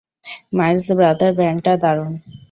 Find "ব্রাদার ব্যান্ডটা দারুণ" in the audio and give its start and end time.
0.97-2.11